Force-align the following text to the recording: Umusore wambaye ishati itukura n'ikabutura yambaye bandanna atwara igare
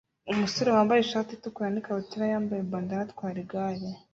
Umusore 0.31 0.69
wambaye 0.75 0.99
ishati 1.01 1.31
itukura 1.33 1.69
n'ikabutura 1.71 2.25
yambaye 2.31 2.61
bandanna 2.71 3.03
atwara 3.07 3.37
igare 3.43 3.87